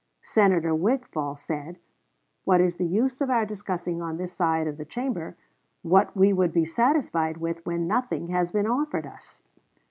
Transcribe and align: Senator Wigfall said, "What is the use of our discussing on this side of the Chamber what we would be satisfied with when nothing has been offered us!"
Senator 0.23 0.73
Wigfall 0.73 1.37
said, 1.37 1.77
"What 2.43 2.59
is 2.59 2.77
the 2.77 2.87
use 2.87 3.21
of 3.21 3.29
our 3.29 3.45
discussing 3.45 4.01
on 4.01 4.17
this 4.17 4.33
side 4.33 4.65
of 4.65 4.77
the 4.77 4.83
Chamber 4.83 5.37
what 5.83 6.17
we 6.17 6.33
would 6.33 6.51
be 6.53 6.65
satisfied 6.65 7.37
with 7.37 7.63
when 7.67 7.85
nothing 7.87 8.29
has 8.29 8.51
been 8.51 8.65
offered 8.65 9.05
us!" 9.05 9.43